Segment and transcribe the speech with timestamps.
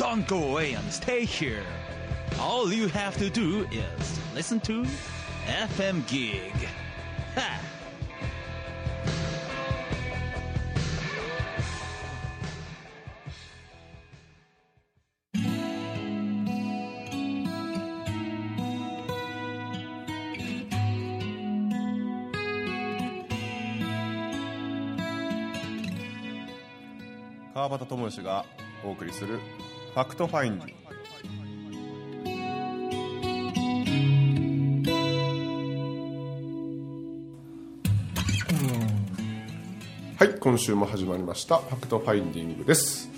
[0.00, 1.64] Don't go away and stay here.
[2.40, 4.84] All you have to do is listen to
[5.46, 6.52] FM Gig.
[7.34, 7.60] Ha!
[27.56, 28.44] 川端智之が
[28.84, 29.40] お送りする「
[29.93, 30.79] ファクトファインディング」
[40.17, 43.09] はい今週も始まりました「ファクトファインディング」です。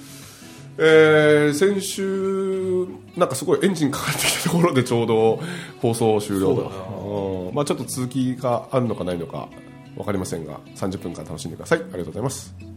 [0.79, 5.39] えー、先週なんかすごいエンジンかかってきたところでちょうど
[5.79, 7.55] 放送終了と、うん。
[7.55, 9.49] まあ、ちょっと続きがあるのかないのか
[9.95, 11.77] 分かりませんが30分間楽しんでください。
[11.77, 12.72] ありがとうございます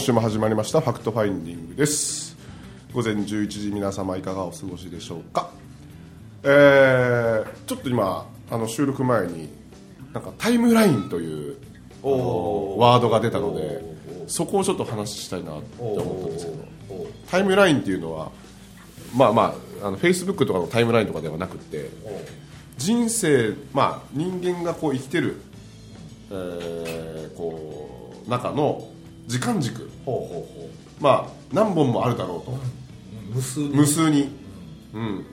[0.00, 2.34] 週も始まりましたファクトファインディングです。
[2.94, 5.50] 午前11時皆様いかがお過ごしでしょうか。
[6.42, 9.50] えー、ちょっと今あの収録前に
[10.14, 11.56] なんかタイムラインという
[12.02, 13.82] ワードが出たので
[14.26, 16.70] そこをちょっと話したいなって思ったんですけど。
[17.30, 18.32] タイムラインっていうのは
[19.14, 21.90] まあまああのフェイスブックとかのタイムラインとかではなくて
[22.78, 25.42] 人生まあ人間がこう生きてる、
[26.30, 28.88] えーこう中の
[29.26, 32.54] 時間軸ほうほうほまあ何本もあるだろうと、う
[33.34, 33.68] 無数に。
[33.68, 34.28] 無数に。
[34.92, 35.26] うん。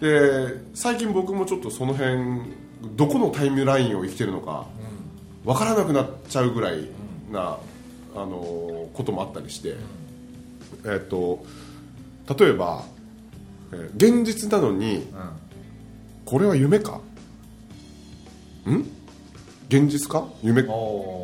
[0.00, 2.42] で最近僕もちょっとその辺
[2.96, 4.66] どこのタイムラインを生きてるのか
[5.44, 6.88] 分からなくなっちゃうぐらい
[7.30, 7.58] な、
[8.14, 9.76] あのこともあったりして、
[10.84, 11.44] えっと
[12.38, 12.84] 例えば、
[13.72, 15.06] えー現実なのに
[16.24, 17.00] これは夢か？
[18.68, 18.84] ん？
[19.68, 20.26] 現実か？
[20.42, 20.62] 夢。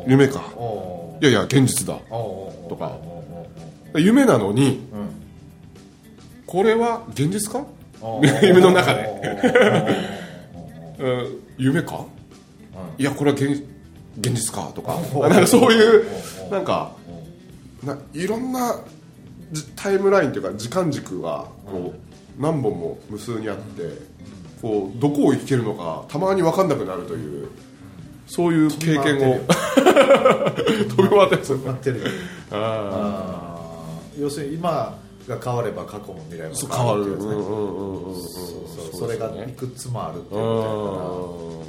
[0.07, 0.41] 夢か。
[0.55, 1.95] おいやいや現実だ。
[2.09, 2.97] とか。
[3.95, 5.09] 夢なのにうん
[6.45, 7.65] これは現実か？
[8.41, 11.41] 夢の中おで、ー うん。
[11.57, 12.05] 夢か？
[12.97, 13.63] いやこれは現
[14.19, 14.71] 現実か？
[14.73, 14.97] とか。
[15.13, 16.05] おなんかそういう
[16.49, 16.91] おなんか
[17.83, 18.79] ないろんな
[19.51, 23.83] じタイムラインというか時間軸がこう何本も無数にあって
[24.61, 27.49] こうどこを生きてるのかたまに分かんなくなるという
[28.29, 29.39] そういう経験を。
[30.87, 32.03] 飛び回って ます待ってる。
[34.19, 34.95] 要するに今
[35.27, 37.01] が変われば過去も未来も変わる。
[37.01, 37.27] ってやつね。
[37.27, 38.21] うんうんうんうんうん。
[38.97, 41.63] それがいくつもあるっていうこ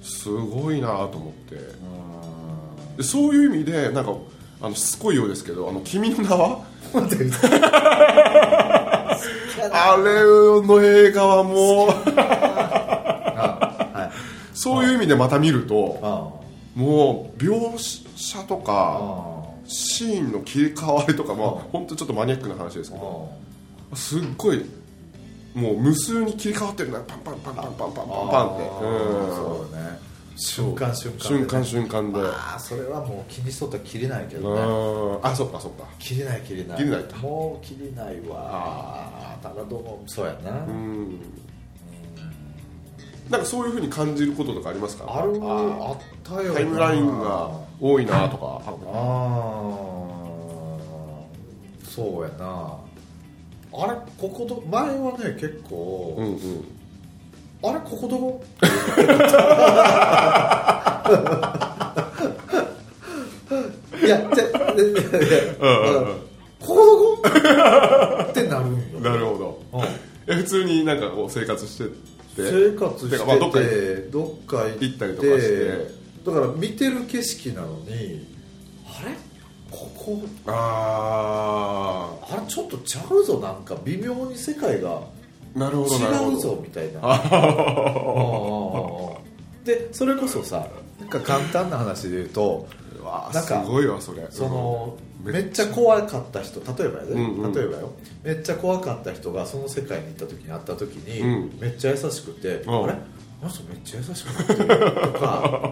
[0.00, 0.06] うん。
[0.08, 3.02] すごいなと思って。
[3.02, 4.14] そういう意味でなんか
[4.62, 6.64] あのしつこいようですけど「あの君の名は?
[6.94, 7.24] うん待って」
[9.70, 10.22] あれ
[10.66, 11.90] の映画はもう
[14.56, 16.30] そういう意味でまた見るとあ
[16.74, 17.76] もう描
[18.16, 23.30] 写とあかあシーンの切り替わりとかまあ本当ちょっとマニアックな話ですけど
[23.92, 24.64] あすっごい
[25.54, 27.00] もう無数に切り替わってるな。
[27.00, 28.64] パンパンパンパンパンパンパンパンって。
[29.34, 29.98] そうだね。
[30.36, 32.20] 瞬間瞬間瞬間瞬間で。
[32.20, 34.60] ああそれはもう気にしとったら切れないけうどね。
[34.60, 35.84] んあそっかそっか。
[35.98, 36.76] 切れない切れない。
[36.76, 40.50] 切れないかもう切れないわただどうもそうやな。
[40.50, 41.20] うん
[43.30, 45.04] なんかそういうふうに感じることとかありますか？
[45.08, 46.54] あるああったよな。
[46.54, 47.50] タイムラインが
[47.80, 48.60] 多いなとか。
[48.64, 48.72] ああ
[51.88, 52.76] そうやな。
[53.78, 56.64] あれここど前はね結構、うんうん。
[57.62, 58.42] あれここどこ？
[64.02, 65.56] いやでででで
[66.60, 66.80] ここど
[67.16, 67.22] こ？
[68.30, 69.00] ってなるんよ。
[69.00, 69.62] なるほど。
[69.72, 69.80] うん。
[70.28, 71.90] え普通になんかこう生活してて
[72.36, 73.24] 生活してて。
[73.24, 73.60] どっか
[74.10, 76.06] どっか行ったりとかして。
[76.24, 78.26] だから見てる景色なのに
[78.84, 79.12] あれ？
[79.70, 80.22] ここ？
[80.46, 82.42] ああれ？
[82.46, 84.96] ちょっとちゃうぞなんか微妙に世界が。
[84.96, 85.00] あ
[85.58, 87.00] なるほどなるほ違うどぞみたいな。
[87.02, 87.18] ああ
[89.64, 90.66] でそれこそさ
[91.00, 92.68] なんか簡単な話で言うと
[93.32, 94.26] なんかすごいわそれ。
[94.30, 97.52] その、うんめっちゃ怖かった人例えばやで、うんうん。
[97.52, 97.92] 例えばよ。
[98.22, 101.58] めっちゃ怖かった人がその世界に行った時に会った時に、うん。
[101.60, 102.84] めっちゃ優しくて、うん。
[102.84, 102.94] あれ？
[103.42, 104.68] あの人めっちゃ優しくなってる
[105.12, 105.68] とか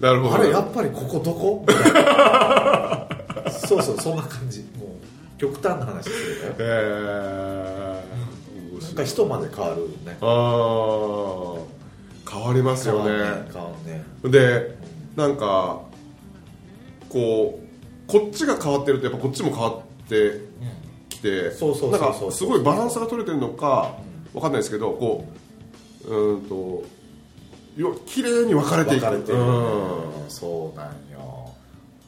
[0.00, 0.34] なるほど。
[0.34, 1.64] あれやっぱりここどこ？
[1.66, 3.06] みたいな。
[3.50, 4.60] そうそうそんな感じ。
[4.60, 8.84] もう極端な話するよえー。
[8.84, 10.16] なんか人まで変わるね。
[10.20, 13.10] ああ変わりますよね。
[13.10, 14.76] 変わんね変わんねで
[15.16, 15.80] なんか
[17.08, 17.69] こう
[18.10, 20.40] こっちが変わってるとやっぱこっちも変わって
[21.08, 23.96] きてなんかすごいバランスが取れてるのか
[24.34, 25.26] わかんないですけどこ
[26.06, 26.84] ううーんと
[27.76, 29.00] よ綺麗に分かれていく。
[29.00, 29.42] 分かれてる、う
[30.26, 30.30] ん。
[30.30, 31.52] そうなんよ。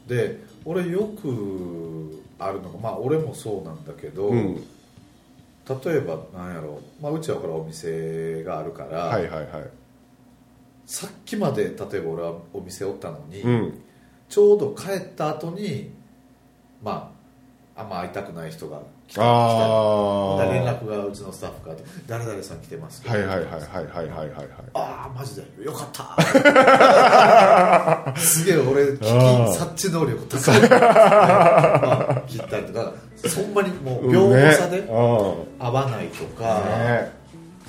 [0.09, 4.57] で俺よくあるのがまあ俺もそうなんだけど、うん。
[4.57, 4.65] 例
[5.97, 6.81] えばなんやろ。
[7.01, 9.71] う、まあ、うちはほらお店があるから、はいはいはい。
[10.85, 13.83] さっきまで例えば俺はお店おったのに、うん
[14.33, 15.91] ちょうど帰った後に
[16.83, 17.13] ま
[17.77, 21.77] ああんま会いたくない人が来たり来た連絡がうちのスタッフから
[22.09, 24.47] 「誰々さん来てますけど」はいはいはいはいはいはいはい。
[24.73, 26.17] ああマジでよかった。
[28.19, 29.05] すげえ俺聞き
[29.55, 32.91] 察知能力高い、ね まあ、聞いたりとか。
[33.29, 35.37] そんなにもう秒差で合
[35.71, 36.59] わないとか、
[36.89, 37.13] ね、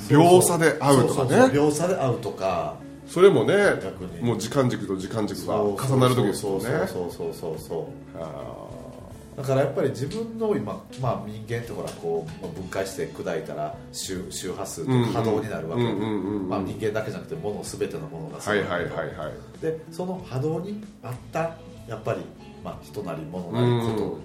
[0.07, 1.50] 秒差で会うとかね。
[1.54, 2.75] 秒差で会うとか。
[3.13, 4.24] それもね逆に。
[4.24, 6.88] もう時間軸と時間軸が重なる時ですよね。
[6.88, 15.83] そうそうそうそうだからやっぱり自分の今、まあ、人間ってほらこうまあ分解して砕いたら周周波数とか波動になるわけ。
[15.83, 19.30] で、人間だけじゃなくて物全てのものがーそうはいはいはいは
[19.60, 21.56] いでその波動に合った
[21.88, 22.21] やっぱり、
[22.63, 24.19] まあ、人なり物うなりんこ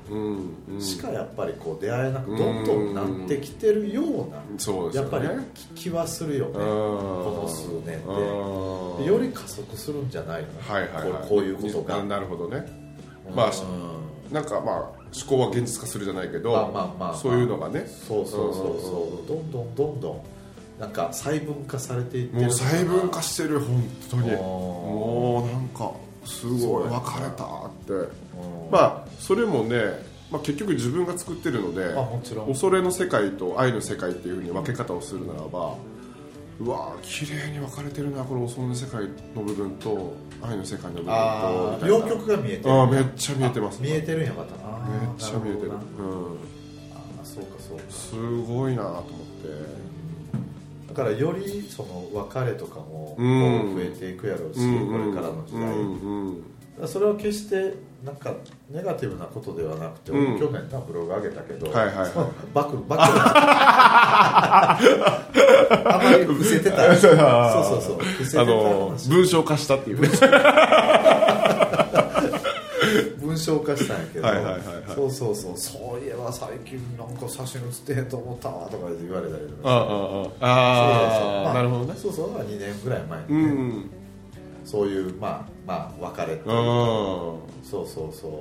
[0.76, 4.36] としかやっぱりこう出会えなくどんどんなってきてるような
[4.94, 5.28] やっぱり
[5.74, 6.52] 気はするよね。
[6.52, 8.00] ここの数年
[8.98, 9.06] で。
[9.06, 11.22] より加速するんじゃないの、はいはいはい。
[11.22, 11.96] こうこういうことが。
[11.98, 12.64] ななるほどね。
[13.34, 14.92] まあうんなんかまあ思
[15.26, 17.14] 考は現実化するじゃないけどまあまあまあまあ。
[17.16, 17.86] そういうのがね。
[17.86, 19.26] そうそうそうそう。
[19.26, 20.20] どんどんどんどん
[20.78, 22.42] なんか細分化されていってる。
[22.42, 24.30] もう細分化してる本当に。
[24.30, 25.92] もうなんか
[26.24, 26.88] すごい。
[26.88, 27.92] 分かれたって。
[27.92, 28.08] うん
[28.70, 29.76] まあそれもね、
[30.30, 31.94] まあ、結局自分が作ってるので
[32.46, 35.74] 恐れの世界と愛の世界っていうふうに分け方をするならば
[36.60, 39.04] うわー綺麗に分かれてるなこの恐れの世界
[39.34, 42.72] の部分と愛の世界の部分と両極が見えてる。
[42.72, 43.78] あーめっちゃ見えてます。
[43.80, 45.68] あ見えてるんやまたあーめっちゃ見えてる。
[45.68, 45.76] うん。
[45.76, 47.82] あーそうかそうか。
[47.88, 49.88] すごいなと思って。
[50.88, 56.44] だからよりその別れとかも増えていくやろうし、うんこれからの時代、うんうん
[56.86, 58.32] それは決してなんか
[58.70, 60.36] ネガティブなことではなくて、うん。
[60.36, 62.10] 俺去年なブログ上げたけど、はいはいはい。
[62.54, 63.02] バクバク
[65.80, 66.94] あまり伏せてた。
[66.96, 67.18] そうそ
[67.78, 67.98] うそう。
[67.98, 70.00] 伏せてたあの話文章化したっていう。
[70.00, 70.08] ね
[73.20, 74.62] 文章化したんやけど、はいはいはいはい。
[74.94, 75.56] そうそうそう。
[75.56, 81.44] そういえば最近なんか写真写ってへんと思ったわとか言われたりとかああああああ。
[81.48, 81.94] まなるほどね。
[82.00, 82.28] そうそう。
[82.28, 83.90] だから2年ぐらい前うにね、ん。
[84.64, 86.46] そういうまあまあ別れっていう
[87.62, 88.32] そうそうそう。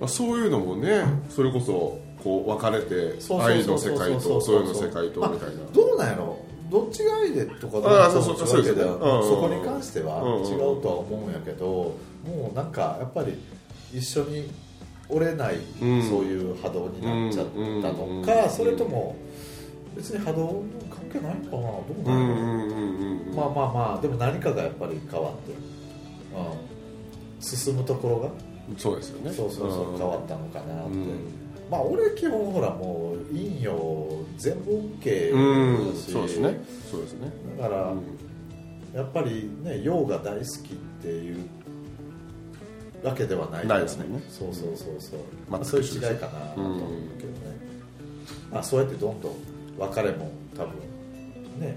[0.00, 5.62] まあそういうのもねそれこそこう分かれてそうそう愛の世界とそういうの世界とみたいな。
[5.62, 6.36] まあどうなんやろ？
[6.68, 8.82] どっちが愛でとかそうそうそうですね。
[8.82, 8.98] うん。
[8.98, 13.38] そこに関してはうん違うとは思うんやけどもうなんかやっぱり
[13.94, 14.50] 一緒に
[15.08, 16.02] 折れないうん。
[16.02, 19.16] そういう波動になっちゃったのうんかそれとも
[19.96, 21.62] 別に波動関係ないのかな？
[21.62, 22.42] どううなんんやろ？
[22.42, 25.58] うんうんうんまあまあまあでも何かがやっぱり変わって、うん、
[27.40, 28.30] 進むところが？
[28.76, 29.32] そうですよね。
[29.32, 29.98] そうそうそううん。
[29.98, 31.06] 変わったのかなって、うん。
[31.70, 35.94] まあ俺基本ほらもう陰陽全部 OK うん。
[35.94, 36.60] だし、そうですね。
[36.90, 37.32] そうですね。
[37.58, 38.02] だから、うん。
[38.94, 41.46] やっぱりね陽が大好きっていう
[43.02, 44.04] わけではないないですね。
[44.30, 46.80] そうそうそうそう、まあ、そういう違いかなと思う
[47.18, 47.58] けどね、
[48.50, 49.34] まあそうやってどんどん
[49.78, 50.72] 別れも多分
[51.60, 51.76] ね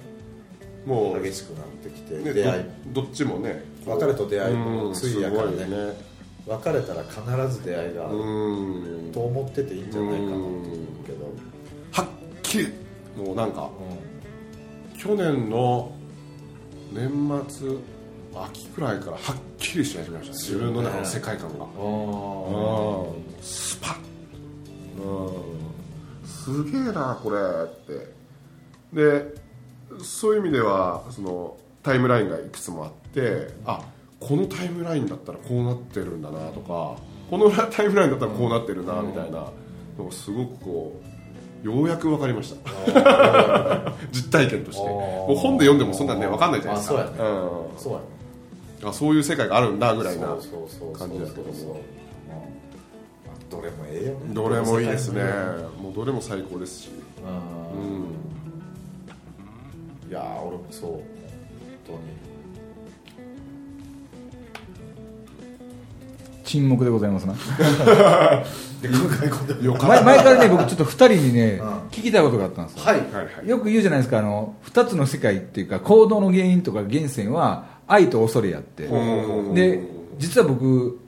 [0.86, 2.64] もう激しくなってきて、ね出会い。
[2.88, 6.12] どどっちもね別れと出会いもうんついやからねね。
[6.48, 9.12] 別れたら必ず出会いがあるうん。
[9.12, 11.26] と思ってていいんじゃないかなと思うけど、
[11.92, 12.08] はっ
[12.42, 12.68] きり
[13.16, 15.92] もうなんかう去年の
[16.92, 17.10] 年
[17.50, 17.78] 末
[18.34, 21.66] 秋くらいからはっきりし始めました自分の中の世界観が。
[21.66, 21.72] うん。
[23.42, 25.04] スパッ。
[25.04, 26.26] うん。
[26.26, 28.22] すげえなこれって。
[28.94, 29.40] で
[30.03, 33.81] そういう意味ではそのタイムラインがいくつもあってあ
[34.20, 36.96] このタイムラインだったらこうなってるんだなとか
[37.29, 39.46] この タイムラインだったらこうなってるなみたいな
[39.98, 41.12] のがすごくこう
[41.67, 43.93] ようやく分かりました。
[44.12, 44.84] 実体験として。
[44.84, 47.01] 本で読んでもそんなんね分かんないじゃないですか。
[47.01, 47.79] あそうやねうん。
[47.79, 48.05] そうやね。
[48.84, 50.55] あそういう世界があるんだぐらいな感じだ
[50.98, 51.77] けども
[53.50, 54.17] どれもええよね。
[54.34, 55.22] どれもいいですね。
[55.22, 56.89] うんもうどれも最高ですし。
[57.24, 58.21] うん
[60.12, 60.91] いやー俺もそう。
[60.91, 61.01] 本
[61.88, 62.00] 当に。
[66.44, 67.34] 沈黙でございますな。
[68.82, 71.68] で考え込んでよか前前からね僕ちょっと2人にねうん。
[71.91, 72.84] 聞きたいことがあったんですよ。
[72.84, 72.98] はい。
[72.98, 73.48] はいはい。
[73.48, 78.88] よく言うじゃないですかあの2つの世界っていうか行動の原因とか源泉は愛と恐れやって。
[78.88, 79.82] うんで
[80.20, 81.01] 実は僕け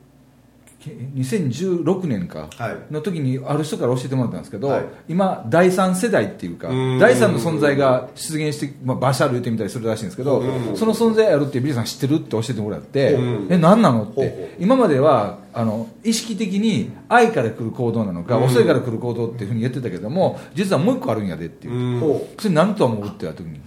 [0.89, 2.93] 2016年かはい。
[2.93, 4.85] の時にある人から教えてもらったんですけど、はい。
[5.07, 6.99] 今第三世代っていうかうん。
[6.99, 10.41] 第三の存在が出現して、まあ、バシャール言ってみたりするらしいんですけど
[10.75, 13.47] その存在あるってビリーさん知ってるって教えてもらってうん。
[13.51, 14.55] え何なのって。
[14.59, 18.43] 今まではあの意識的に愛から来る行動なのかうん。
[18.43, 22.21] 恐れから来る行動っていうふうに言ってたけども実はもう一個あるんやでっていう。
[22.37, 23.59] それ何と思うって言った時に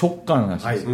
[0.00, 0.90] 直感らしいですよ、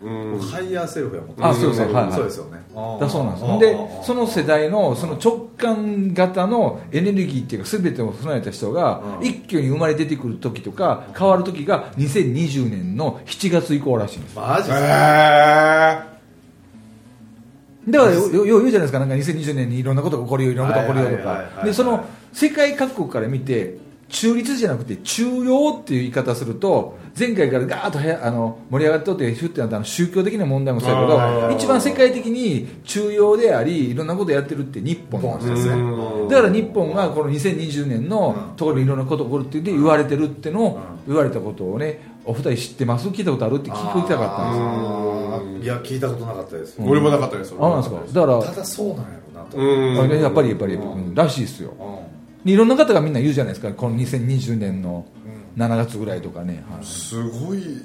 [0.00, 1.34] ハイヤーセルフやもん。
[1.40, 2.12] あそうそうはいはい。
[2.12, 2.62] そうですよね。
[3.00, 3.72] だそうなんです。
[3.72, 9.26] でその世代のその直感型のエネルギーっていうか全てを備えた人がうん。
[9.26, 14.36] 一挙に生まれ出てくる時とか変わる時が2020年の7月以降らしいんです。
[14.36, 14.76] マジっすか？
[14.78, 16.08] へ
[17.90, 18.98] だからよよよう言うじゃないですか。
[18.98, 21.64] なんか2020年にいろんなことが起こるよいろんなことが起こるよとか。
[21.64, 23.78] でその世界各国から見て
[24.08, 36.28] 中立じゃなくて中庸っていう言い方すると前回からガーッとはやあの盛り上がっておってヒュッてなった宗教的な問題もそうやけど一番世界的に中庸でありいろんなことやってるって日本なんですようん。
[36.28, 43.08] だから日本がこの2020年のところにいろんなことが起こるって言って言われてるってのを言われたことをねお二人知ってます？
[43.08, 44.68] 聞いたことあるって聞きたかったんですよ。
[45.34, 46.78] あーいや聞いたことなかったです。
[46.80, 47.54] 俺もなかったです。
[47.58, 48.00] あなんですか？
[48.12, 49.02] だからただそうなんや
[49.34, 49.56] ろなと。
[49.58, 49.98] うん。
[50.00, 51.14] あれやっぱりやっぱり、うん。
[51.14, 51.70] らしいですよ。
[51.70, 52.17] うん。
[52.17, 53.72] でいろんな方がみんな言うじゃないですか。
[53.72, 55.06] この2020年の
[55.56, 56.84] 7月ぐらいとかね、はい。
[56.84, 57.82] すごい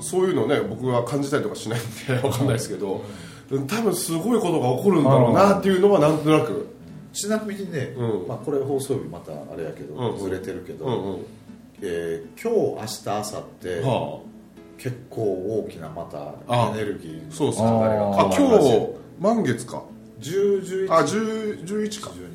[0.00, 1.82] そういうのね僕は感じたりとかしないん
[2.20, 3.02] でわかんないですけど
[3.50, 6.68] 多分すごいことが起こるんだろうなっていうのはなんとなく。
[7.12, 8.26] ちなみにね、うん。
[8.26, 11.26] まあ、これ放送日またあれやけど、うんずれてるけど、うんうん。
[11.82, 14.20] えー今日明日明後日、は
[14.78, 15.22] 結構
[15.66, 18.88] 大きなまたあエネルギーのそうっすね流れがあ変わ今日
[19.20, 19.82] 満月か。
[20.20, 22.10] 10、11、あ10 11か。
[22.10, 22.31] 12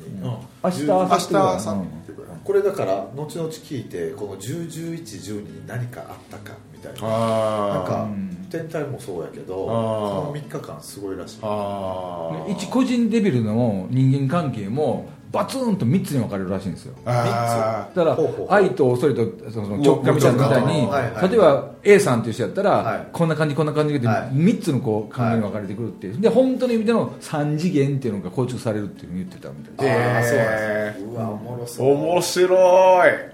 [0.62, 1.98] 明日10明後日明日明後日。
[2.44, 7.00] これだから後々聞いてこの10、11、12に何かあったかみたいな。
[7.00, 8.46] なんあかうん。
[8.50, 11.38] 天体もそうやけどこの3日間すごいらしい。
[11.42, 16.94] ああ一個人レベルの人間関係もバツンと3つに分かれるらしいんですよ。
[17.04, 18.46] あだからほうほうほう。
[18.50, 23.06] 愛と恐れとその直感みたいなみたいに例えば A さんっていう人やったら、はい。
[23.12, 24.30] こんな感じこんな感じではい。
[24.32, 26.20] 3つのこう感情に分かれてくるっていう。
[26.20, 29.50] で本当の意味での3次元っていうのが構築されるっていうふうに言ってた。
[29.50, 31.90] みたいでああそうなんですうわおもろそう。
[31.92, 32.58] 面白い。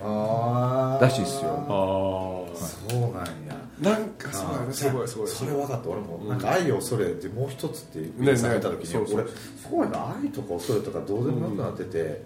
[0.03, 1.51] ああらしいっすよ。
[1.69, 3.13] あそうなん
[3.44, 3.44] や
[3.81, 4.73] なんかそうだね。
[4.73, 5.29] すごいすごい。
[5.29, 5.89] それ分かった。
[5.89, 9.21] 俺もなんか愛を恐れてもう一つってね皆さんが言った時にそうそう。
[9.21, 9.37] 俺す
[9.71, 10.17] ごいな。
[10.23, 12.23] 愛とか恐れとかどうでもよくなってて。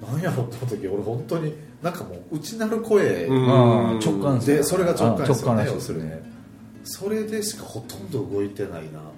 [0.00, 4.56] なんやろって思った時俺本当になんかもう内なる声直感っすね。
[4.58, 5.66] でそれが直感ですよね。
[5.66, 6.22] 要するね
[6.84, 9.10] それでしかほとんど動いてないなと思っ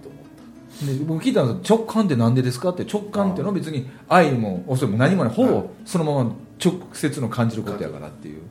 [0.81, 0.87] た。
[0.87, 5.35] で僕聞いたんですよ直感って何でですかって直感っていうのは別に愛も恐れも何もない。
[5.35, 6.33] ほぼそのまま
[6.65, 8.43] 直接の感じることやからっていう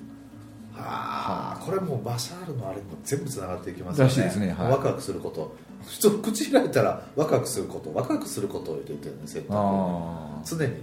[1.68, 4.14] これもうバシャールのあれにも全部つながっていきますよね。
[4.24, 4.72] ですねはい。
[4.72, 5.54] ワクワクすること。
[5.86, 7.94] 普通口開いたらワクワクすること。
[7.94, 10.74] ワクワクすることを入れてるんですよあ常に。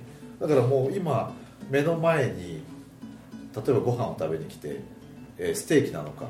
[0.41, 1.33] だからもう今
[1.71, 2.63] 目の前に
[3.57, 4.81] 例えばご飯を食べに来て、
[5.39, 6.27] えーステーキなのか、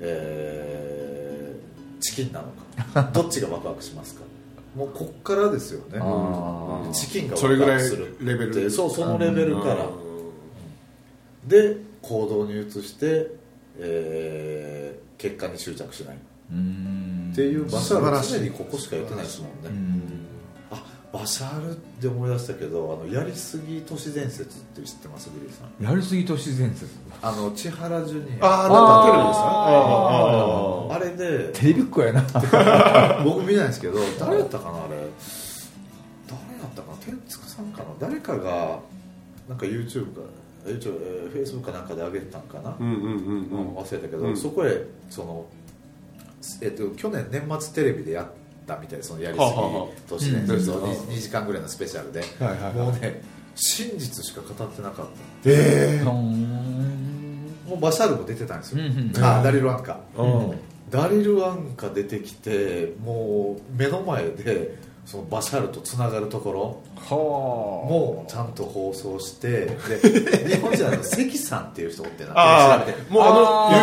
[0.00, 2.48] えーチキンなの
[2.94, 4.22] か どっちがワクワクしますか？
[4.74, 5.98] もうこっからですよね。
[6.00, 11.48] あチキンがワそれぐらいクワクするレベルそうそのレベルから、うん。
[11.48, 13.41] で行動に移して、
[13.78, 16.16] えー結果に執着しない。
[16.50, 17.30] うん。
[17.32, 18.32] っていうバシャール素晴らしい。
[18.38, 20.02] 常にここしか言ってないですもんね、うん。
[20.72, 25.30] あバシャールで思い出したけどあのやりすぎ都市伝説って知ってます？
[25.30, 25.84] ビリーさん。
[25.84, 26.90] やりすぎ都市伝説。
[27.22, 28.46] あの千原ジュニア。
[28.46, 29.46] ああなんかテレビですか？
[29.46, 30.32] ああ
[30.88, 31.52] あああれで。
[31.52, 32.22] テレビっ子やな。
[33.24, 34.96] 僕見ないんですけど誰やったかなあれ。
[36.26, 36.96] 誰やったかな？
[36.98, 37.84] 天竺さんかな？
[38.00, 38.80] 誰かが
[39.48, 40.20] なんか YouTube か
[40.64, 43.68] YouTube、えー、Facebook かなんかで上げてたんかな、うんうんうんうん。
[43.68, 44.36] うん忘れたけど、うん。
[44.36, 45.46] そこへその、
[46.60, 48.26] えっと、去年年末テレビでやっ
[48.66, 49.50] たみたいでそのやりすぎ
[50.08, 50.90] 都市伝説をうん。
[50.92, 52.74] 2, 時間ぐらいのスペシャルで、はいはいはい。
[52.74, 53.22] もうね
[53.54, 55.12] 真実しか語ってなかった。
[55.50, 56.12] えうー。
[56.12, 57.22] ん
[57.68, 60.00] もうバシャールも出てたんですよ、うんうんあダリル・アンカ。
[60.16, 60.58] えうん。
[60.90, 66.76] ダリル・アンカ出てきてもう目の前でそのバシャールとつながるところ
[67.10, 72.30] はもちゃんと放送してで 日本人はあの関さんっていう人おってな。
[72.34, 73.26] あ調べてあもうあ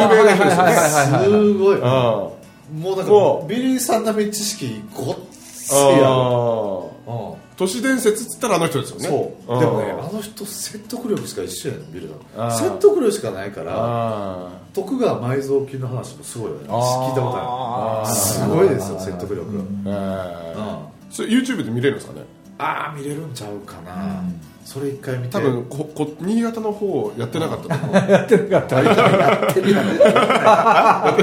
[0.07, 0.65] の有名な人ですよ。
[0.65, 1.79] ねすごい。
[1.81, 2.29] あ
[2.73, 6.83] もうなんかビリーさん並み知識ごっついあやるー。
[7.07, 7.39] うん。
[7.57, 9.07] 都市伝説っつったらあの人ですよね。
[9.47, 9.59] そう。
[9.59, 12.45] でもねあの人説得力しか一緒やねんビルあー。
[12.47, 16.63] が説得力しかないからあ徳川埋蔵金の話もすごいよね。
[16.63, 18.15] 聞いたことある。
[18.15, 19.41] すごいですよ説得力。
[19.49, 19.83] うん。
[19.85, 20.78] ーえー
[21.09, 22.21] それ YouTube で見れるんですかね？
[22.57, 24.21] ああ見れるんちゃうかな。
[24.65, 25.29] それ一回見て。
[25.29, 27.95] 多分ここ新潟の方やってなかったと思う。
[28.11, 31.15] やってなかったやってる やん だか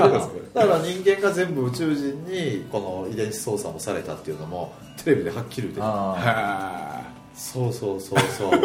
[0.54, 4.72] ら人間が全部宇宙人にこの遺伝子操作もされたっていうのも
[5.04, 7.02] テレビではっきり言ってた。
[7.36, 8.60] そうそうそうそう、 うん。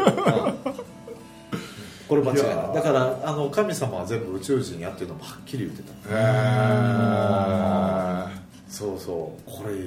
[2.07, 2.75] これ間違いない。
[2.75, 5.91] だからあの神様は全部宇宙人やっていうのもはっきり言ってた。
[6.15, 8.27] ー。
[8.29, 8.31] へ
[8.71, 9.51] そうそう。
[9.51, 9.83] これ言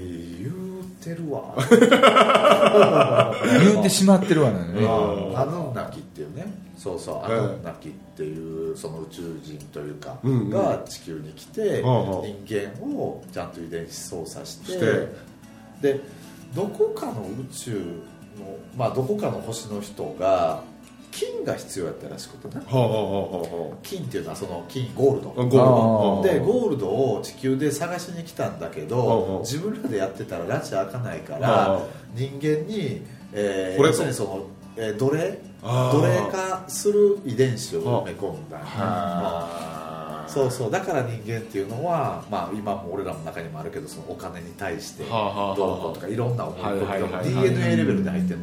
[0.51, 1.57] うてるわ。
[3.59, 4.59] 言うてしまってるわね。
[5.35, 6.53] アヌンナキっていうね。
[6.77, 7.25] そうそう。
[7.25, 10.51] アヌンナキっていうその宇宙人というか、うんうん。
[10.51, 11.87] が地球に来て、人
[12.47, 15.09] 間をちゃんと遺伝子操作してして。
[15.81, 16.01] で
[16.55, 17.73] どこかの宇宙
[18.39, 20.63] のまあどこかの星の人が
[21.15, 22.65] 金が必要やったらしくてね
[23.83, 25.31] 金っていうのはその金ゴールド。
[25.31, 26.23] ゴールド。
[26.35, 31.81] でゴールドを地球で探しに来たんだけど自分らでやってたら拉致開かないかうんら
[32.15, 33.03] 人間に、
[33.33, 38.59] えーこれ要するにその、えー奴隷奴隷化する遺伝子を埋め込んだ。
[38.59, 40.71] はそうそう。
[40.71, 45.49] だから人間っていうのは、まあ、今も俺らの中にもあるけどそのお金に対してどうはあはあ。
[45.49, 48.41] はあこうとかいろんな思い込みが DNA レベルで入ってる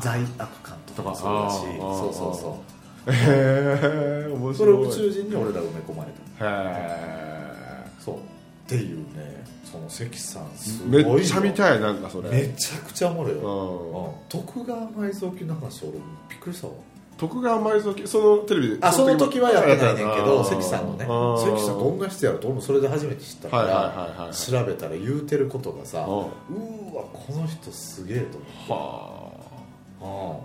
[0.00, 8.16] 罪悪感とかもそうだしそうそうそへえ面うそれを白い宇宙人に俺ら埋め込まれたへそう。
[8.16, 8.18] っ
[8.66, 11.14] ていうねその関さんすえごいよ。
[11.14, 12.30] めっちゃ見たいなんかそれ。
[12.30, 14.04] めちゃくちゃおもろいよ、うん。
[14.04, 16.74] うん徳川埋蔵金の話俺びっくりしたわ。
[17.18, 21.04] 徳川埋蔵金そのテレビであその時はやってないねんけど関さんのね。
[21.06, 26.30] 関さんどんな人やろと俺もそれで初めて知ったから、はいはいはいはい調べたら言うてることがさ、うわこ
[27.30, 29.31] の人すげえとは思って。
[29.31, 29.31] あ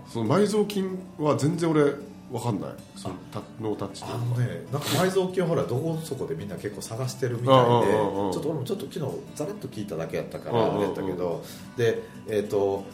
[0.08, 1.82] その埋蔵金は全然俺
[2.30, 2.70] わかんない。
[2.94, 4.20] そのタノータッチというか。
[4.22, 8.32] あのねなんか埋蔵金ほらどこそこでみんな結構探してるみたいでうんうんうんうん。
[8.32, 10.76] ちょっと俺もちょっと昨日ざらっと聞いただけやったからうんうんうん。
[10.76, 11.44] あれやったけど
[11.76, 12.84] でえっ、と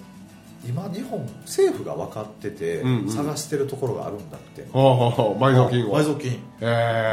[0.67, 3.11] 今日本政府が分かっててうんうん。
[3.11, 6.01] 探してるところがあるんだって、はあはあ埋蔵金は。
[6.01, 6.31] 埋蔵金。
[6.33, 6.39] へ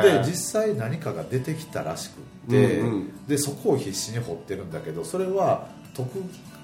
[0.06, 3.28] えで実際何かが出てきたらしくって、うんうん。
[3.28, 6.24] でそこを必死に掘ってるんだけどそれは徳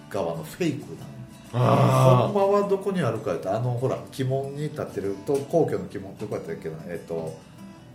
[0.09, 1.16] 川のフェイクなの
[1.59, 7.37] あほんまはどこにあるかやったらあのほら鬼門に立ってると皇居の鬼門どこやったっけなえっ、と、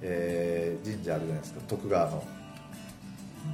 [0.02, 2.24] えー神社あるじゃないですか徳川の、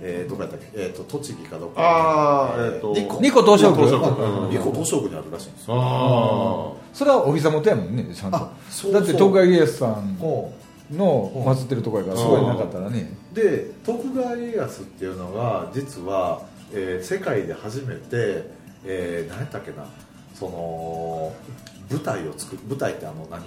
[0.01, 1.83] えーどこやったっけ、えー、と栃木かどこか。
[1.83, 3.88] あーえーと日光日光東照宮。
[3.88, 5.11] 日光東照宮。
[5.11, 5.75] にあるらしいんですよ。
[5.79, 8.37] あそれはお膝元やもんねちゃんと。
[8.37, 9.01] あそうそう。
[9.01, 10.53] だって徳川家康さんほ
[10.90, 13.12] の祀ってるとこやからそこになかったらね。
[13.33, 16.42] うで徳川家康っていうのが実は、
[16.73, 18.51] えー世界で初めて、
[18.85, 19.85] えー何やったっけな？
[20.35, 21.33] その
[21.91, 23.43] 舞台を作る舞台ってあの何？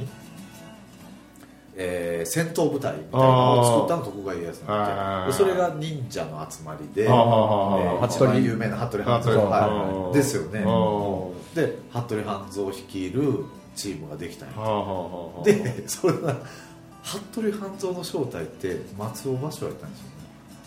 [1.78, 9.36] えー戦闘舞台みたいなのを作ったの徳川家康なんででそれが忍者の集まりで、えあーー一番有名な服部半蔵。
[9.38, 10.14] はい。
[10.14, 10.64] ですよね。
[10.66, 14.56] あで服部半蔵率いるチームができたんや。
[15.46, 16.36] でそれが
[17.04, 20.12] 服部半蔵の正体って松尾芭蕉やったんですよね。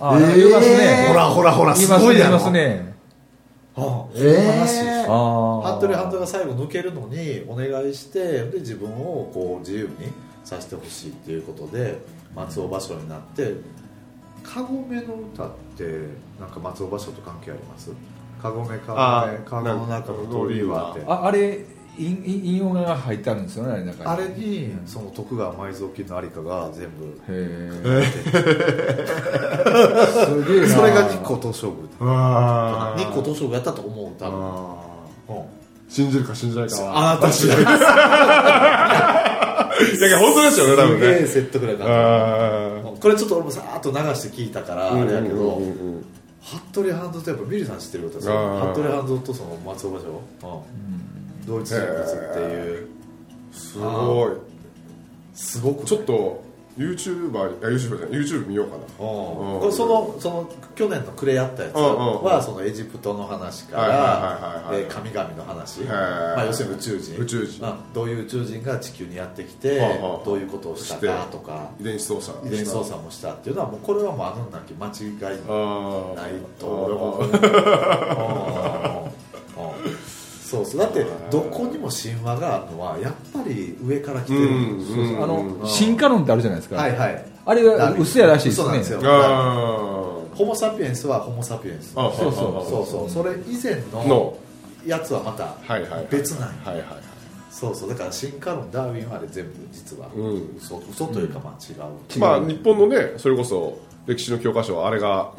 [0.01, 1.07] ああ言いますね。
[1.09, 2.33] ほらほらほらすごいやろ。
[2.33, 2.94] ますね
[3.77, 4.21] ああほんま
[4.61, 10.13] らしいですあよあ服部半蔵が最後抜けるのにお願いしてで自分をこう自由に
[10.45, 11.99] させてほしいっていうことで
[12.37, 13.55] 松尾芭蕉になって
[14.45, 15.85] 「かごめの歌」って
[16.39, 17.91] なんか松尾芭蕉と関係あります？
[18.41, 21.03] かごめかあごめかごの中の鳥はって。
[21.07, 21.65] ああれ
[21.99, 24.11] 引用が入ってあるんですよねあれ中に。
[24.11, 27.05] あれにその徳川埋蔵金の有りかが全部。
[27.05, 28.05] へえ。
[28.05, 28.13] す
[30.53, 30.69] げえな。
[30.69, 34.41] それが日光東照宮日光東照宮やったと思う多分。
[34.41, 34.77] あ
[35.29, 35.37] うん。
[35.37, 35.45] ー
[35.89, 37.13] 信じるか信じないかは。
[37.13, 37.69] あなた次第です
[39.99, 45.71] いやいや本当ですよね多分すげえね説得力あっこれちょっと俺もさーっと流して聞いたからーあれやけどうんうん。
[45.71, 46.05] うんうん
[46.45, 48.73] 服部半蔵とやっぱビリーさん知ってることですあよー。
[48.75, 50.03] 服部半蔵とその松尾芭
[50.43, 50.61] 蕉、
[51.47, 52.89] 同一人物っていう。
[53.53, 54.31] すごい。
[55.35, 56.45] すごくちょっと
[56.79, 58.83] YouTuber いや YouTuber じゃない YouTube 見ようかな。
[58.99, 61.75] そのその去年の暮れやったやつ。
[61.75, 67.17] はそのエジプトの話から神々の話、まあ、要するに宇宙人。
[67.17, 67.63] 宇宙人。
[67.63, 69.79] まあどういう宇宙人が地球にやってきて
[70.25, 71.71] どういうことをしたかとか。
[71.81, 77.19] 遺伝子操作遺伝子操作もしたっていうのはもうこれはもうあのなき間違いないと思
[79.57, 79.95] 思う
[80.45, 80.81] そうそう。
[80.81, 85.25] だってどこにも神話があるのはやっぱり上から来てるうんそうそう。
[85.25, 85.67] あのうん。
[85.67, 87.25] 進化論ってあるじゃないですか、はいはい。
[87.47, 88.65] あれは嘘やらしいですね。
[88.65, 89.01] 嘘なんですよ。
[89.03, 91.95] あホモ・サピエンスはホモ・サピエンス。
[91.97, 92.71] あそうそう。
[92.71, 93.11] そうそう。
[93.11, 94.39] それ以前のの。
[94.87, 96.07] やつはまたはいはいはい。
[96.11, 96.47] 別なんや。
[96.63, 96.87] はいはい。
[97.51, 97.89] そうそう。
[97.89, 100.09] だから進化論ダーウィンはあれ全部実は。
[100.15, 100.57] うん。
[100.59, 105.33] 嘘嘘というかまあ違う、まあ日本のねそれこそ歴史の教科書はあれが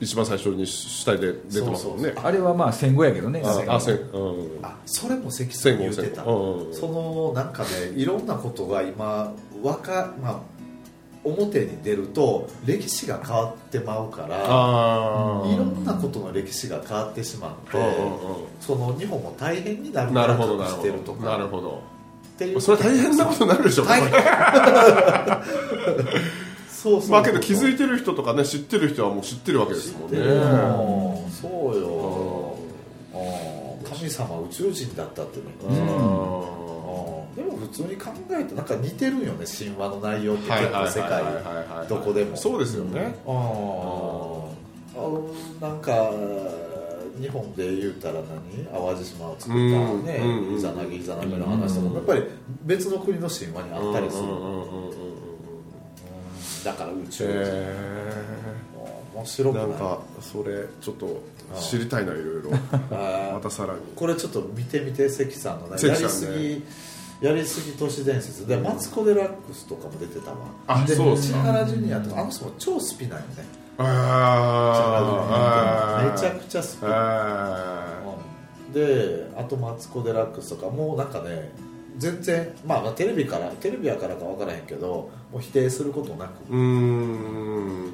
[0.00, 2.12] 一番最初に主体で出てますもんね。
[2.16, 3.42] あれはまあ戦後やけどね。
[3.44, 4.58] ああうん。
[4.62, 6.24] あそれも関さん言ってた。
[6.24, 6.74] うんうん。
[6.74, 10.40] そのなんかねいろんなことが今わか、まあ、
[11.22, 18.00] 表に出ると歴史が変わってまうからあいろんなことの歴史が変わってしまってうんうんうん。
[18.60, 21.24] その日本も大変になるなるほからどなるほしてるとか。
[21.24, 21.82] どなるほど。
[22.34, 22.60] っていう。
[22.60, 23.84] それ大変なことになるでしょ。
[23.84, 24.10] 大変
[26.90, 30.16] そうそうまあけど気づいてる人とかね知ってる人はもう知ってるわけですもんね。
[30.18, 32.58] 知ってるよそうよ。
[33.14, 33.18] う
[33.82, 33.90] ん。
[33.98, 35.68] 神様宇宙人だったってねうん。
[35.70, 35.78] うん。
[37.34, 42.36] でも普通に考えてなんか似てるよね神話の内容ってはい結構世界はいどこでも。
[42.36, 43.14] そうですよね。
[43.26, 43.30] あ
[44.96, 46.12] あなんか
[47.20, 48.64] 日本で言うたら何？
[48.66, 52.22] 淡路島を作ったうんねうんイザナギイザナミの話とかもやっぱり
[52.64, 54.24] 別の国の神話にあったりする
[56.68, 57.24] だから宇宙。
[57.24, 57.74] 人へ
[59.14, 59.64] 面白くない。
[59.64, 61.22] えなんかそれちょっと
[61.58, 62.50] 知りたいないろいろ。
[62.92, 63.80] あまたさらに。
[63.96, 65.88] これちょっと見てみて関さんのね。
[65.88, 66.62] やりすぎ
[67.20, 68.46] やりすぎ都市伝説。
[68.46, 70.36] でマツコ・デラックスとかも出てたわ。
[70.86, 71.38] であそうですか。
[71.38, 73.44] 千原ジュニアとかあの人も超スピなんよね。
[73.78, 76.86] ああめちゃくちゃスピ
[78.74, 81.50] であとマツコ・デラックスとかもうなんかね
[81.98, 86.30] 全然、まあ、まあテレビからテレビやからか分からへんけどもう否定することなく。
[86.50, 87.92] うーん。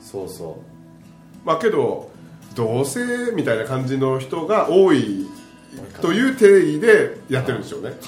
[0.00, 0.58] そうそ
[1.44, 2.10] まあけど
[2.54, 3.00] 同性
[3.34, 5.26] みたいな感じの人が多い
[6.00, 7.92] という定義でやってるんでしょうね。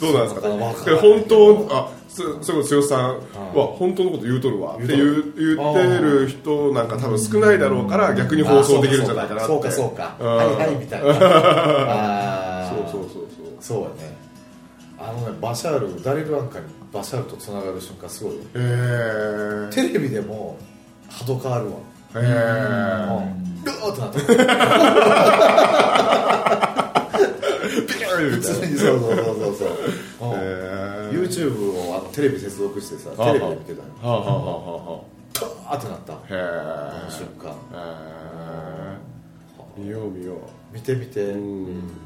[0.00, 0.48] どうなんですか？
[0.48, 3.16] ね本当あそそれこそ剛さん
[3.54, 4.76] は本当のこと言うとるわ。
[4.76, 9.48] って言う言ってる人なんか多分少ないだろうから逆に放送できるんじゃないかなって。
[9.52, 10.14] そうかそうか。
[10.20, 10.26] うん。
[10.36, 11.08] はいはいみたいな
[13.64, 14.14] そうやね。
[14.98, 20.56] あのねバシャールダリル・アンカにバシャールとつながる瞬間すごいへテレビでも
[21.10, 21.72] 波動変わるわ
[22.14, 23.64] えへえうん。
[23.64, 24.20] グーってなって
[28.14, 29.68] 普通にそうそうそうそうそう。
[29.68, 30.34] うん。
[30.34, 35.00] へー YouTube をあのテレビ接続してさあテレビで見てたよはあはあはあは
[35.34, 36.12] ガーってなった。
[36.12, 37.50] あへあの瞬間。
[37.72, 37.78] えへ
[38.30, 38.33] え
[39.76, 40.36] 見よう見よ
[40.72, 41.24] 見てみて。
[41.32, 41.64] うん。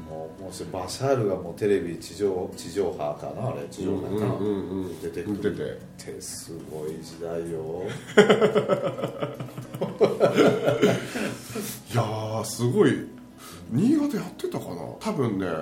[0.09, 5.55] もうもうそれバシャールがもうテレビ地上地上波かなあれ地う上波かな、うんうんうん出てく出る。
[5.97, 7.83] てってすごい時代よ
[11.91, 13.07] いやーすごい。
[13.71, 14.81] 新潟やってたかな？
[14.99, 15.53] 多分ねや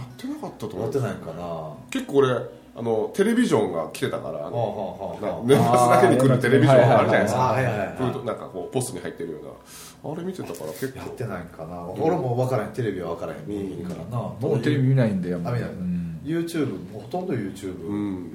[0.00, 0.82] ってなかったと思う。
[0.82, 1.42] やってないかな。
[1.42, 2.28] は結構俺
[2.78, 8.22] あのテレビジョンが来てたから年末だけに来るテレビジョンがあるじゃないですか。
[8.26, 10.12] なんかこうポストに入ってるような。
[10.12, 12.70] あれ見てたから結構やってないかな、俺も分からへん。
[12.72, 13.38] テレビは分からへん。
[13.46, 16.20] 見にからな、もうテレビ見ないんだよあ見ない、うん。
[16.22, 18.34] YouTube ほとんど YouTube、うん。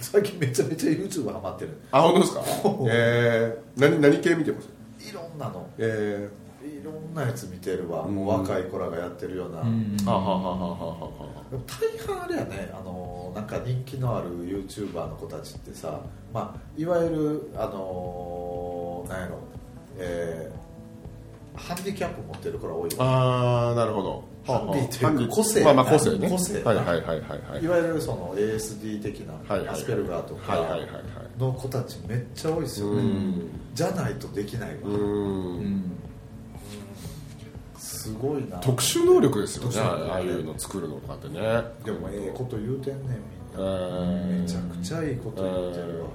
[0.00, 1.70] 最近めちゃめちゃ YouTube ハマってる。
[1.90, 2.42] あ本当ですか？
[2.90, 4.68] えー、何何系見てます？
[5.08, 5.66] いろんなの。
[5.78, 6.28] え
[6.68, 8.14] いろんなやつ見てるわ、うん。
[8.14, 9.58] もう若い子らがやってるような、
[10.04, 10.20] 大
[12.06, 12.70] 半あれやね。
[12.72, 16.00] あのなんか人気のある YouTuber の子たちってさ、
[16.32, 19.38] まあ、いわゆるあのなんやろ。
[19.98, 20.68] えー
[21.58, 24.24] ハンディキャップ持ってる子ら多いわああなるほど。
[24.46, 26.30] ハンディっていうか個性まあまあ個性ね。
[26.30, 26.62] 個性。
[26.62, 27.64] はいはいはいはいはい。
[27.64, 29.34] いわゆるその ASD 的な、
[29.70, 30.78] アスペルガーとか
[31.36, 33.50] の子たちめっちゃ多いですよね、うん。
[33.74, 34.94] じゃないとできないわ、うん。
[34.94, 34.96] う
[35.62, 35.97] ん
[37.98, 38.58] すごいな。
[38.58, 41.40] 特殊能力ですよねああいうの作るのとかってね。
[41.84, 43.18] でもええこと言うてんねんみん
[43.54, 46.08] えなーめちゃくちゃいいこと言ってるわ、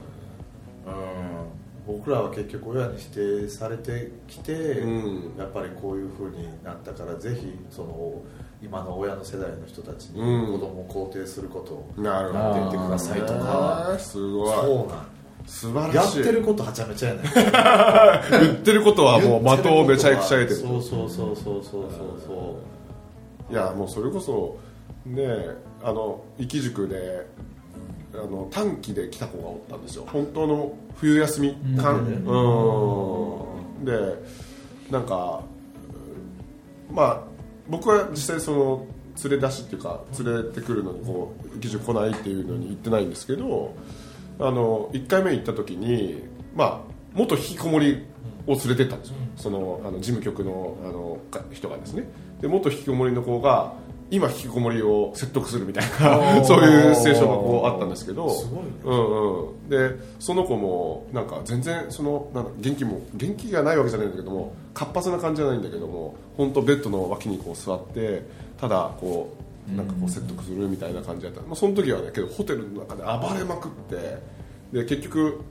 [0.87, 5.35] うん、僕らは結局親に否定されてきて、うん。
[5.37, 8.21] やっぱりこういうふうになったからぜひその
[8.61, 10.59] 今の親の世代の人たちにうん。
[10.59, 14.55] 子供を肯定することをやっていってくださいとか、ねすごい。
[14.55, 15.12] そうなん
[15.45, 16.21] 素晴やらしい。
[16.21, 17.23] ってることはちゃめちゃやねん。
[18.45, 21.83] 言ってることはもう的をめちゃくちゃ得てるそうそうそうそうそうそう
[22.25, 22.59] そ
[23.51, 24.57] いやもうそれこそ
[25.05, 25.25] ね
[25.83, 27.27] あの生き塾で
[28.13, 30.05] あの短期で来た子がおったんですよ。
[30.07, 31.93] 本当の冬休み間。
[31.93, 31.99] う
[33.81, 33.85] ん。
[33.85, 33.93] で
[34.89, 35.41] なんか
[36.91, 37.21] まあ
[37.67, 38.85] 僕は実際その
[39.23, 43.75] 連れ出しっていうか連れてくるのにこう生き塾来ないっていうのに行ってないんですけど
[44.39, 46.23] あの1回目行った時に
[46.55, 48.05] まあ元引きこもり
[48.47, 52.03] を連れてったんですよ、そのあの事務局のあのか人がですね。
[52.41, 53.73] で元引きこもりの子が
[54.11, 58.29] 今引きこもりを説得するみたいな そういうシチュエーションがこうあったんですけど。
[58.29, 58.69] すごいね。
[58.83, 68.25] うんうん、でその子もなんか全然そのなんだ元気も元気がないわけじゃないんだけども活発な感じじゃないんだけども本当ベッドの脇にこう座って
[68.59, 69.43] ただこう
[69.75, 74.19] なんかこう説得するみたいな感じだった、まあ、その時はねけどホテルの中で暴れまくって
[74.73, 75.41] で結局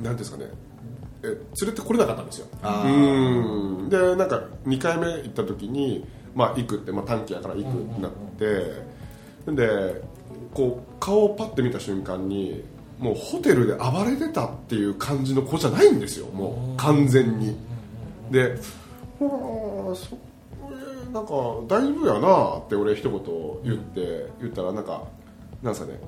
[0.00, 0.46] なんですかね。
[1.22, 2.46] え連れてこれなかったんですよ。
[2.62, 3.88] あうん。
[3.88, 10.02] でなんか2回目行った時に、まあ、行くって、まあ、短期やから行くってなって、で
[10.52, 12.62] こう顔をパッて見た瞬間に
[12.98, 16.76] もうホテルで暴れてたっていう感じの子じゃないんですよもう。
[16.76, 17.56] 完全に。
[18.30, 18.58] で
[19.18, 20.35] 「はあそえー
[21.16, 21.32] なんか
[21.66, 23.20] 大丈夫やな」って俺一言
[23.64, 25.02] 言って言ったらなんか
[25.62, 25.98] なんですかね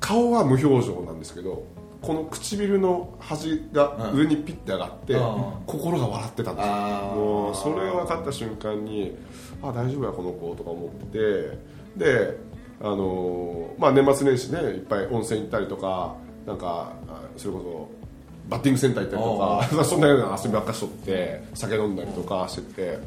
[0.00, 1.64] 顔は無表情なんですけど
[2.02, 5.44] この唇の端が上にピッて上がって、うん。
[5.66, 6.72] 心が笑ってたんですよ。
[6.72, 9.16] もうそれが分かった瞬間に
[9.62, 11.58] あ大丈夫やこの子とか思ってて
[11.96, 12.38] で
[12.80, 16.14] あのーまあ、年末年始ねいっぱい温泉行ったりとか
[16.46, 19.22] なんかあそれこそバッティングセンター行ったり
[19.70, 22.98] とか そんなような遊びばっかしとって酒飲んだりとかしてて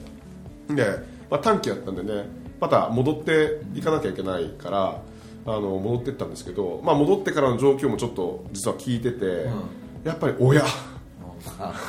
[0.75, 2.25] で、まあ、短期やったんでね
[2.59, 5.01] また戻っていかなきゃいけないから
[5.45, 9.49] あの戻ってったんですけど、まあ、戻ってからの状況もちょっと実は聞いてて、
[10.03, 10.63] やっぱり親。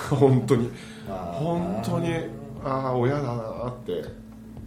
[0.08, 0.70] 本当に。
[1.08, 2.14] 本当に
[2.64, 4.04] ああ親だなって。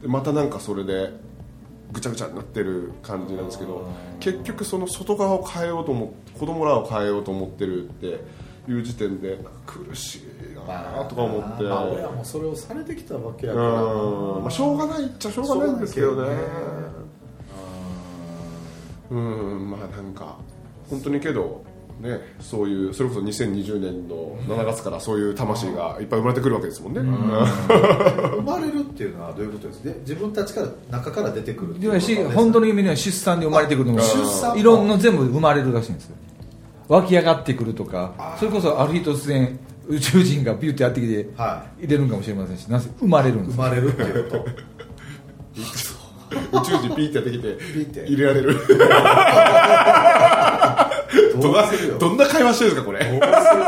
[0.01, 1.11] でまたなんかそれで
[1.93, 3.87] ぐちゃぐちゃになってる感じなんですけど
[4.19, 8.19] 結局その外側を変えようと思って子供らを変えようと思ってるって
[8.67, 10.21] いう時点で苦しい
[10.67, 13.65] なとか思って、まあ親もそれをされてきたわけやから。
[13.83, 14.41] うん。
[14.41, 16.37] まあ、しょうがないっちゃしょうがないんですけどね。
[19.11, 19.69] うん。
[19.69, 20.37] まあなんか
[20.89, 21.63] 本当にけど
[21.99, 36.15] ねそういうそれこそ2020年の7月からそういう魂がいっぱい生まれてくるわけですもんね、生まれるっていうのはどういうことですで自分たちから中から出てくるっていうことでし本当の意味では出産で生まれてくるのも出産いろんな全部生まれるらしいんですよ
[36.87, 44.29] 湧き上がってくるとかそれこそある日突然宇宙人がビューってやってきては入れるんかもしれませんしなぜ生まれるんです生まれるっていう。
[44.31, 44.45] こと
[46.51, 48.07] 宇宙人ピーってやってきてって。
[48.07, 48.55] 入れられる。
[51.39, 51.97] どうするよ。
[51.99, 52.99] どんな会話してるんですかこれ。
[52.99, 53.59] ねどうする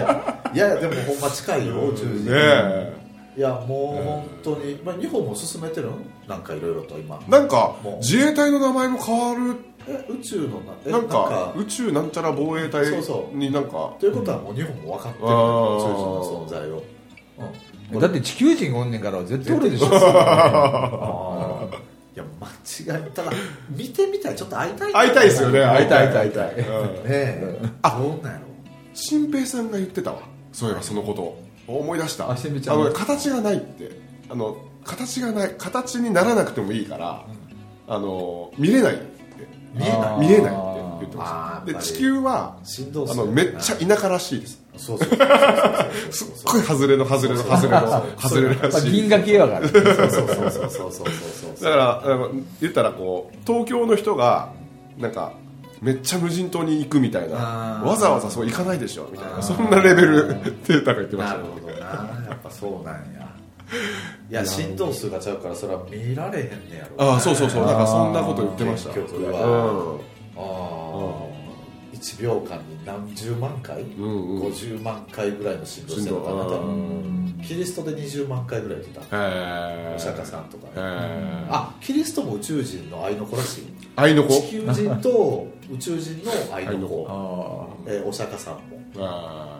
[0.00, 0.20] よ。
[0.52, 2.26] いやでもほんま近いよ宇宙人。
[2.30, 2.92] え。
[3.36, 5.92] いやもう本当に、まあ、日本も進めてるの
[6.28, 7.20] なんかいろいろと今。
[7.28, 9.69] なんか自衛隊の名前も変わるえ
[10.08, 13.36] 宇宙のなえなんか宇宙なんちゃら防衛隊そうそう。
[13.36, 13.94] になんか。
[13.98, 15.26] ということはもう日本も分かってる。
[15.26, 15.34] 宇宙人
[16.04, 16.82] の存在を、
[17.92, 19.86] うん、だって地球人がおんねんから絶対おるでしょ。
[22.14, 23.22] いや間違いた。
[23.22, 23.32] だ
[23.70, 24.92] 見てみたいちょっと会いたい。
[24.92, 25.60] 会いたいですよね。
[25.60, 26.08] 会いたい。
[26.08, 26.58] 会いたいうん。
[26.58, 26.64] ね
[27.08, 27.58] え。
[27.82, 28.44] あどうなんやろ。
[28.94, 30.18] 新平さんが言ってたわ。
[30.52, 31.50] そういえばそのこと。
[31.72, 32.30] を思い出した。
[32.30, 32.78] あ新平ちゃん。
[32.78, 33.90] のね形がないって。
[34.28, 37.24] あの形がない形にならなくてもいいから、
[37.86, 38.94] あの見れない。
[38.94, 39.09] って
[39.74, 40.20] 見えない。
[40.20, 40.62] 見えないって
[41.00, 41.62] 言ってました。
[41.66, 42.56] で地球は
[43.10, 44.60] あのめっちゃ田舎らしいです。
[44.76, 44.96] すっ
[46.44, 48.90] ごい外れの外れの外れの 外れらしい。
[48.92, 51.04] 銀河系やからそうそうそうそうそうそ
[51.60, 52.02] うだから
[52.60, 53.36] 言ったらこう。
[53.46, 54.50] 東京の人が
[54.98, 55.32] なんか
[55.82, 61.78] めっちゃ無人島に行くみたいなわざわざそう行かないでしょみたいなそんなレベルってが言ってましたなるほどな
[62.28, 62.86] やっぱそう。
[62.86, 63.28] なんや
[64.30, 67.66] いや振動数がちゃうからそれは見られへんねやろああそうそうそう。
[67.66, 68.94] なんかそんなこと言ってました。
[68.94, 69.40] 結局は。
[69.40, 70.00] うん。
[70.36, 71.30] ああ
[71.92, 74.42] 1秒間に何十万回、んうん。
[74.42, 77.40] 50万回ぐらいの振動してるのかな多分。
[77.46, 79.16] キリストで20万回ぐらい言ってた。
[79.96, 83.64] お釈迦さんとか、あキリストも宇宙人の愛の子らしい。
[83.96, 84.34] 愛の子。
[84.34, 87.06] 地球人と宇宙人の愛の子。
[87.86, 88.80] あえーお釈迦さんも。
[89.06, 89.58] あ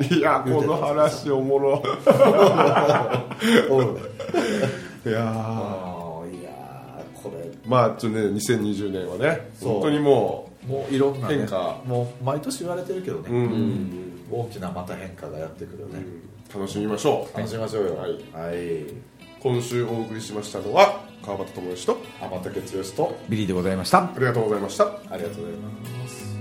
[0.00, 1.82] いやこの話おもろ。
[5.04, 5.26] いやー。
[5.26, 7.50] あーいやーこれ。
[7.66, 11.80] まあちょっとね2020年はね本当にももういろんな、ね、変化。
[11.84, 13.90] もう毎年言われてるけどね、う、うん。
[14.30, 16.00] 大きなまた変化がやってくるよね、
[16.54, 17.36] 楽しみましょう。
[17.36, 17.96] 楽しみましょうよ。
[17.96, 18.10] はい。
[18.10, 19.12] はい。
[19.40, 23.98] 今週お送りしましたのは川端智之と天竹剛とビリーでございました。
[23.98, 24.84] ありがとうございました。
[24.84, 26.31] ありがとうございます